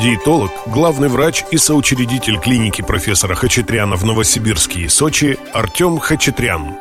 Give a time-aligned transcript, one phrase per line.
[0.00, 6.76] диетолог, главный врач и соучредитель клиники профессора Хачатряна в Новосибирске и Сочи Артем Хачатрян.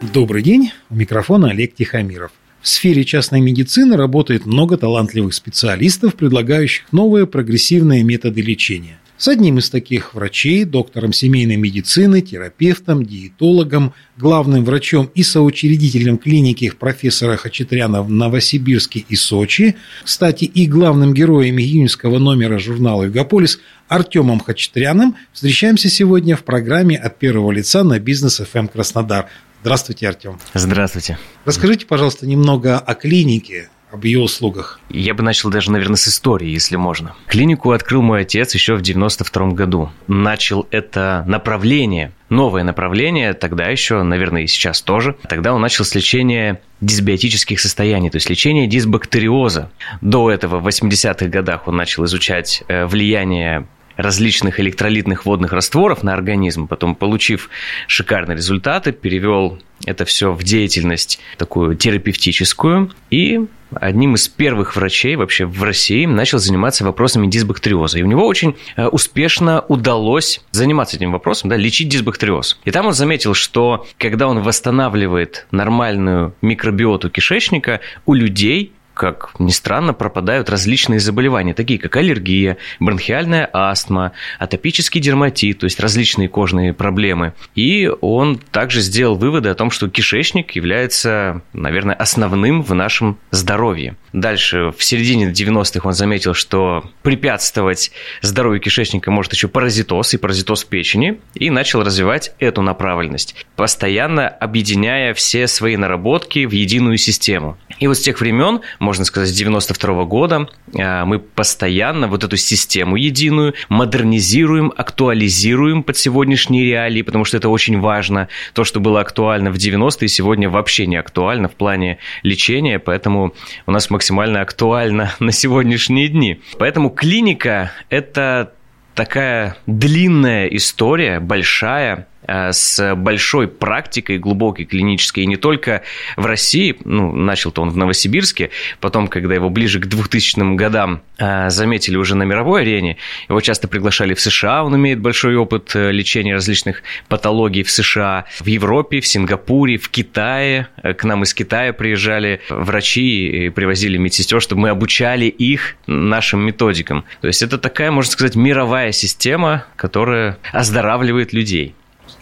[0.00, 2.30] Добрый день, у микрофона Олег Тихомиров.
[2.60, 8.98] В сфере частной медицины работает много талантливых специалистов, предлагающих новые прогрессивные методы лечения.
[9.22, 16.70] С одним из таких врачей, доктором семейной медицины, терапевтом, диетологом, главным врачом и соучредителем клиники
[16.70, 24.40] профессора Хачатряна в Новосибирске и Сочи, кстати, и главным героем июньского номера журнала «Югополис» Артемом
[24.40, 29.28] Хачатряном встречаемся сегодня в программе «От первого лица» на бизнес FM Краснодар.
[29.60, 30.40] Здравствуйте, Артем.
[30.52, 31.16] Здравствуйте.
[31.44, 34.80] Расскажите, пожалуйста, немного о клинике, об ее услугах?
[34.88, 37.14] Я бы начал даже, наверное, с истории, если можно.
[37.26, 39.90] Клинику открыл мой отец еще в 92 году.
[40.08, 45.16] Начал это направление, новое направление, тогда еще, наверное, и сейчас тоже.
[45.28, 49.70] Тогда он начал с лечения дисбиотических состояний, то есть лечение дисбактериоза.
[50.00, 56.14] До этого, в 80-х годах, он начал изучать э, влияние различных электролитных водных растворов на
[56.14, 57.50] организм, потом, получив
[57.86, 63.46] шикарные результаты, перевел это все в деятельность такую терапевтическую и
[63.80, 67.98] одним из первых врачей вообще в России начал заниматься вопросами дисбактериоза.
[67.98, 72.60] И у него очень э, успешно удалось заниматься этим вопросом, да, лечить дисбактериоз.
[72.64, 79.50] И там он заметил, что когда он восстанавливает нормальную микробиоту кишечника, у людей как ни
[79.50, 86.72] странно, пропадают различные заболевания, такие как аллергия, бронхиальная астма, атопический дерматит, то есть различные кожные
[86.72, 87.34] проблемы.
[87.54, 93.96] И он также сделал выводы о том, что кишечник является, наверное, основным в нашем здоровье.
[94.12, 100.64] Дальше, в середине 90-х он заметил, что препятствовать здоровью кишечника может еще паразитоз и паразитоз
[100.64, 107.56] печени, и начал развивать эту направленность, постоянно объединяя все свои наработки в единую систему.
[107.78, 112.36] И вот с тех времен можно сказать, с 92 года а, мы постоянно вот эту
[112.36, 118.28] систему единую модернизируем, актуализируем под сегодняшние реалии, потому что это очень важно.
[118.52, 123.34] То, что было актуально в 90-е, сегодня вообще не актуально в плане лечения, поэтому
[123.66, 126.40] у нас максимально актуально на сегодняшние дни.
[126.58, 128.52] Поэтому клиника– это
[128.94, 135.82] такая длинная история, большая, с большой практикой глубокой клинической, и не только
[136.16, 138.50] в России, ну, начал-то он в Новосибирске,
[138.80, 142.96] потом, когда его ближе к 2000 годам э, заметили уже на мировой арене,
[143.28, 148.24] его часто приглашали в США, он имеет большой опыт э, лечения различных патологий в США,
[148.40, 154.40] в Европе, в Сингапуре, в Китае, к нам из Китая приезжали врачи и привозили медсестер,
[154.40, 157.04] чтобы мы обучали их нашим методикам.
[157.20, 161.74] То есть это такая, можно сказать, мировая система, которая оздоравливает людей.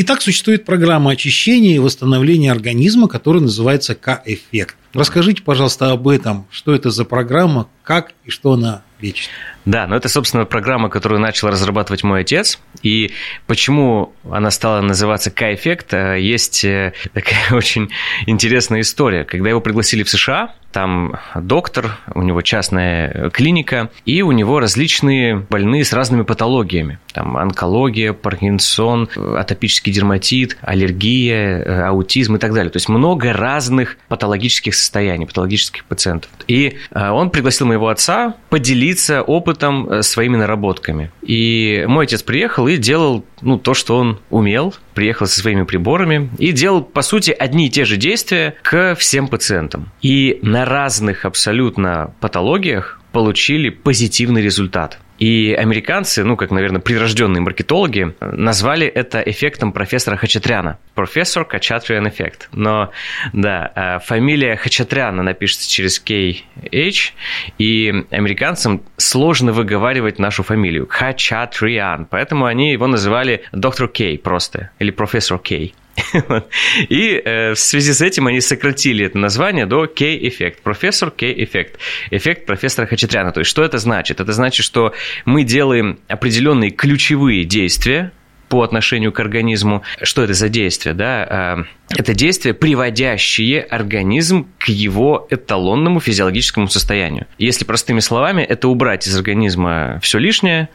[0.00, 4.76] Итак, существует программа очищения и восстановления организма, которая называется К-эффект.
[4.94, 6.46] Расскажите, пожалуйста, об этом.
[6.50, 9.30] Что это за программа, как и что она лечит?
[9.64, 12.58] Да, но это, собственно, программа, которую начал разрабатывать мой отец.
[12.82, 13.10] И
[13.46, 17.90] почему она стала называться К-эффект, э, есть э, такая очень
[18.26, 19.24] интересная история.
[19.24, 25.36] Когда его пригласили в США, там доктор, у него частная клиника, и у него различные
[25.36, 26.98] больные с разными патологиями.
[27.12, 32.70] Там онкология, паркинсон, атопический дерматит, аллергия, э, аутизм и так далее.
[32.70, 36.30] То есть много разных патологических состояний, патологических пациентов.
[36.46, 41.10] И он пригласил моего отца поделиться опытом опытом, э, своими наработками.
[41.22, 46.30] И мой отец приехал и делал ну, то, что он умел, приехал со своими приборами
[46.38, 49.90] и делал, по сути, одни и те же действия к всем пациентам.
[50.02, 54.98] И на разных абсолютно патологиях получили позитивный результат.
[55.18, 60.78] И американцы, ну, как, наверное, прирожденные маркетологи, назвали это эффектом профессора Хачатряна.
[60.94, 62.48] Профессор Хачатрян эффект.
[62.52, 62.90] Но,
[63.32, 67.12] да, а, фамилия Хачатряна напишется через KH,
[67.58, 70.86] и американцам сложно выговаривать нашу фамилию.
[70.88, 72.06] Хачатриан.
[72.06, 75.74] Поэтому они его называли доктор Кей просто, или профессор Кей.
[76.88, 81.78] И э, в связи с этим они сократили это название до K-эффект, профессор K-эффект,
[82.10, 83.32] эффект профессора Хачатряна.
[83.32, 84.20] То есть, что это значит?
[84.20, 84.92] Это значит, что
[85.24, 88.12] мы делаем определенные ключевые действия,
[88.48, 89.82] по отношению к организму.
[90.02, 90.94] Что это за действие?
[90.94, 91.26] Да?
[91.28, 97.26] А, это действие, приводящее организм к его эталонному физиологическому состоянию.
[97.38, 100.68] Если простыми словами, это убрать из организма все лишнее,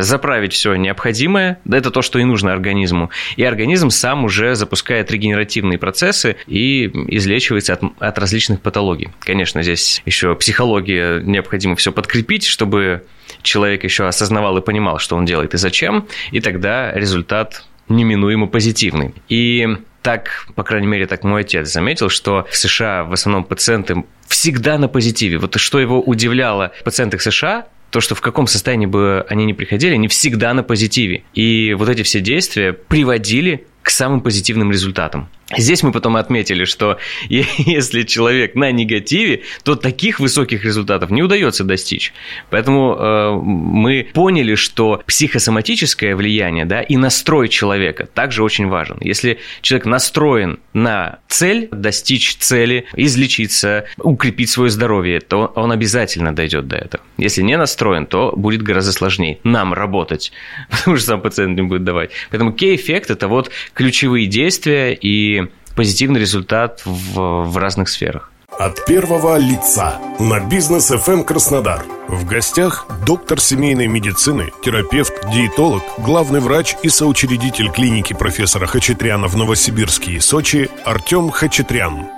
[0.00, 5.10] заправить все необходимое, да, это то, что и нужно организму, и организм сам уже запускает
[5.10, 9.10] регенеративные процессы и излечивается от, от различных патологий.
[9.20, 13.04] Конечно, здесь еще психология необходимо все подкрепить, чтобы
[13.42, 19.14] человек еще осознавал и понимал, что он делает и зачем, и тогда результат неминуемо позитивный.
[19.28, 19.66] И
[20.02, 24.78] так, по крайней мере, так мой отец заметил, что в США в основном пациенты всегда
[24.78, 25.38] на позитиве.
[25.38, 29.94] Вот что его удивляло в США, то, что в каком состоянии бы они ни приходили,
[29.94, 31.24] они всегда на позитиве.
[31.34, 35.28] И вот эти все действия приводили к самым позитивным результатам.
[35.56, 41.64] Здесь мы потом отметили, что если человек на негативе, то таких высоких результатов не удается
[41.64, 42.12] достичь.
[42.50, 48.98] Поэтому э, мы поняли, что психосоматическое влияние да, и настрой человека также очень важен.
[49.00, 56.68] Если человек настроен на цель, достичь цели, излечиться, укрепить свое здоровье, то он обязательно дойдет
[56.68, 57.04] до этого.
[57.18, 60.32] Если не настроен, то будет гораздо сложнее нам работать,
[60.70, 62.10] потому что сам пациент не будет давать.
[62.30, 65.41] Поэтому кей-эффект– это вот ключевые действия и
[65.74, 68.30] позитивный результат в, в разных сферах.
[68.58, 71.82] От первого лица на бизнес FM эм Краснодар.
[72.08, 79.36] В гостях доктор семейной медицины, терапевт, диетолог, главный врач и соучредитель клиники профессора Хачатряна в
[79.36, 82.08] Новосибирске и Сочи Артем Хачатрян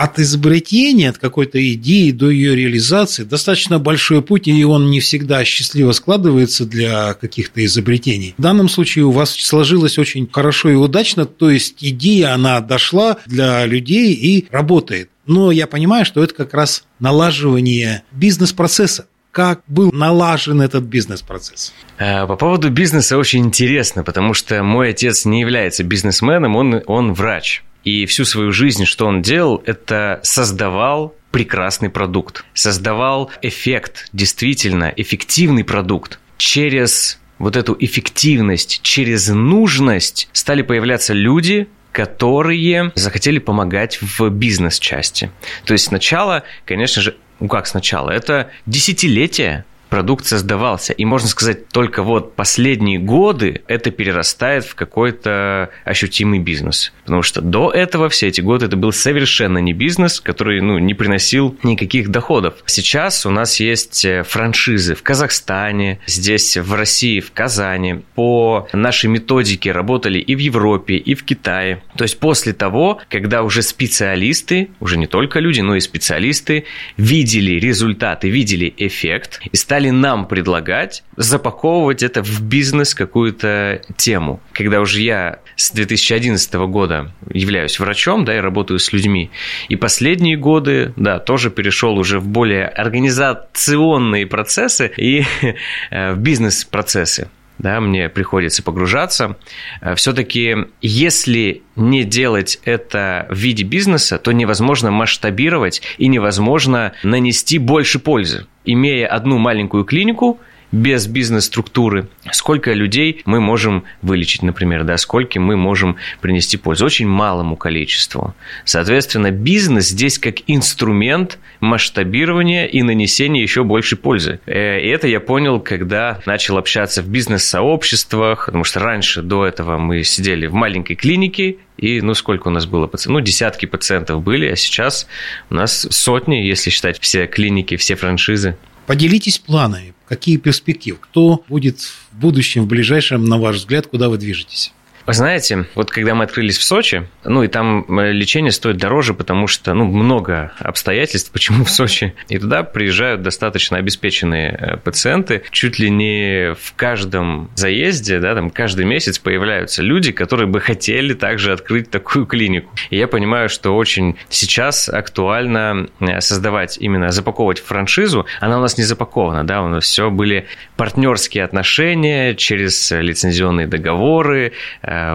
[0.00, 5.44] от изобретения, от какой-то идеи до ее реализации достаточно большой путь, и он не всегда
[5.44, 8.34] счастливо складывается для каких-то изобретений.
[8.38, 13.18] В данном случае у вас сложилось очень хорошо и удачно, то есть идея, она дошла
[13.26, 15.10] для людей и работает.
[15.26, 21.72] Но я понимаю, что это как раз налаживание бизнес-процесса как был налажен этот бизнес-процесс?
[21.98, 27.12] Э, по поводу бизнеса очень интересно, потому что мой отец не является бизнесменом, он, он
[27.12, 27.62] врач.
[27.84, 35.64] И всю свою жизнь, что он делал, это создавал прекрасный продукт, создавал эффект, действительно эффективный
[35.64, 36.18] продукт.
[36.36, 45.30] Через вот эту эффективность, через нужность стали появляться люди, которые захотели помогать в бизнес-части.
[45.64, 50.92] То есть сначала, конечно же, ну как сначала, это десятилетия продукт создавался.
[50.92, 56.92] И можно сказать, только вот последние годы это перерастает в какой-то ощутимый бизнес.
[57.04, 60.94] Потому что до этого все эти годы это был совершенно не бизнес, который ну, не
[60.94, 62.54] приносил никаких доходов.
[62.66, 68.02] Сейчас у нас есть э, франшизы в Казахстане, здесь в России, в Казани.
[68.14, 71.82] По нашей методике работали и в Европе, и в Китае.
[71.96, 76.64] То есть после того, когда уже специалисты, уже не только люди, но и специалисты,
[76.96, 84.40] видели результаты, видели эффект и стали стали нам предлагать запаковывать это в бизнес какую-то тему.
[84.52, 89.30] Когда уже я с 2011 года являюсь врачом, да, и работаю с людьми,
[89.70, 95.24] и последние годы, да, тоже перешел уже в более организационные процессы и
[95.90, 97.28] э, в бизнес-процессы
[97.60, 99.36] да, мне приходится погружаться.
[99.80, 107.58] Э, Все-таки, если не делать это в виде бизнеса, то невозможно масштабировать и невозможно нанести
[107.58, 108.46] больше пользы.
[108.64, 110.38] Имея одну маленькую клинику,
[110.72, 116.86] без бизнес-структуры, сколько людей мы можем вылечить, например, да, сколько мы можем принести пользу.
[116.86, 118.34] Очень малому количеству.
[118.64, 124.40] Соответственно, бизнес здесь как инструмент масштабирования и нанесения еще больше пользы.
[124.46, 129.78] Э, и это я понял, когда начал общаться в бизнес-сообществах, потому что раньше, до этого
[129.78, 133.20] мы сидели в маленькой клинике, и, ну, сколько у нас было пациентов?
[133.20, 135.06] Ну, десятки пациентов были, а сейчас
[135.48, 138.56] у нас сотни, если считать все клиники, все франшизы.
[138.90, 139.94] Поделитесь планами.
[140.08, 140.98] Какие перспективы?
[141.00, 144.72] Кто будет в будущем, в ближайшем, на ваш взгляд, куда вы движетесь?
[145.06, 149.14] Вы знаете, вот когда мы открылись в Сочи, ну и там э, лечение стоит дороже,
[149.14, 152.14] потому что ну, много обстоятельств, почему в Сочи.
[152.28, 155.42] И туда приезжают достаточно обеспеченные э, пациенты.
[155.50, 161.14] Чуть ли не в каждом заезде, да, там каждый месяц появляются люди, которые бы хотели
[161.14, 162.70] также открыть такую клинику.
[162.90, 168.26] И я понимаю, что очень сейчас актуально э, создавать именно, запаковывать франшизу.
[168.40, 174.52] Она у нас не запакована, да, у нас все были партнерские отношения через лицензионные договоры,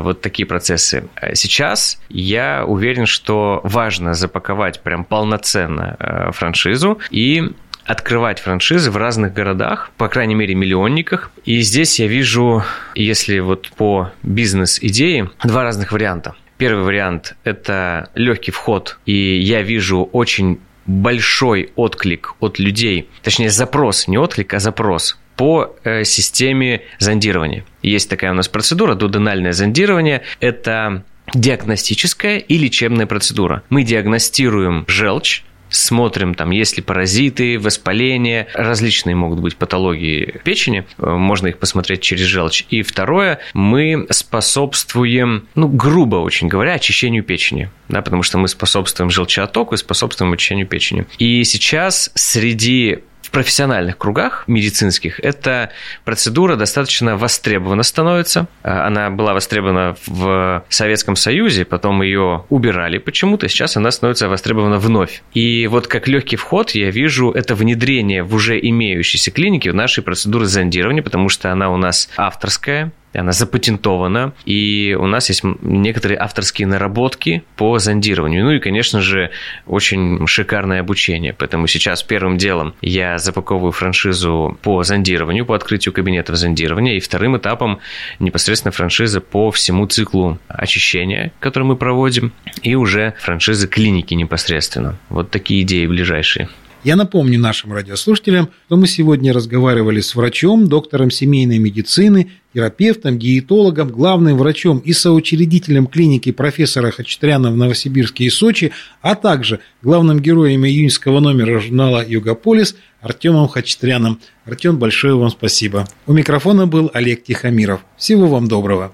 [0.01, 1.07] вот такие процессы.
[1.33, 7.51] Сейчас я уверен, что важно запаковать прям полноценно э, франшизу и
[7.85, 11.31] открывать франшизы в разных городах, по крайней мере, миллионниках.
[11.45, 12.63] И здесь я вижу,
[12.95, 16.35] если вот по бизнес-идее, два разных варианта.
[16.57, 24.07] Первый вариант– это легкий вход, и я вижу очень большой отклик от людей, точнее запрос,
[24.07, 27.65] не отклик, а запрос по э, системе зондирования.
[27.81, 30.21] Есть такая у нас процедура, дуденальное зондирование.
[30.39, 33.63] Это диагностическая и лечебная процедура.
[33.69, 41.09] Мы диагностируем желчь, смотрим, там, есть ли паразиты, воспаления, различные могут быть патологии печени, э,
[41.09, 42.65] можно их посмотреть через желчь.
[42.69, 49.09] И второе, мы способствуем, ну, грубо очень говоря, очищению печени, да, потому что мы способствуем
[49.09, 51.05] желчеотоку и способствуем очищению печени.
[51.17, 55.71] И сейчас среди в профессиональных кругах медицинских эта
[56.03, 58.47] процедура достаточно востребована становится.
[58.63, 64.77] А, она была востребована в Советском Союзе, потом ее убирали почему-то, сейчас она становится востребована
[64.77, 65.23] вновь.
[65.33, 70.03] И вот как легкий вход я вижу это внедрение в уже имеющиеся клиники в нашей
[70.03, 76.19] процедуры зондирования, потому что она у нас авторская, она запатентована, и у нас есть некоторые
[76.19, 78.43] авторские наработки по зондированию.
[78.43, 79.31] Ну и, конечно же,
[79.65, 81.33] очень шикарное обучение.
[81.33, 87.37] Поэтому сейчас первым делом я запаковываю франшизу по зондированию, по открытию кабинетов зондирования, и вторым
[87.37, 87.79] этапом
[88.19, 92.31] непосредственно франшиза по всему циклу очищения, который мы проводим,
[92.61, 94.97] и уже франшиза клиники непосредственно.
[95.09, 96.49] Вот такие идеи ближайшие.
[96.85, 103.87] Я напомню нашим радиослушателям, что мы сегодня разговаривали с врачом, доктором семейной медицины, терапевтом, диетологом,
[103.87, 110.63] главным врачом и соучредителем клиники профессора Хачатряна в Новосибирске и Сочи, а также главным героем
[110.63, 114.19] июньского номера журнала «Югополис» Артемом Хачатряном.
[114.45, 115.87] Артем, большое вам спасибо.
[116.05, 117.81] У микрофона был Олег Тихомиров.
[117.97, 118.93] Всего вам доброго.